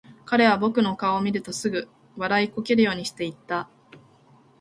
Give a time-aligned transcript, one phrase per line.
[0.25, 3.69] 彼は僕の顔を見るとすぐ、笑いこけるようにして言った。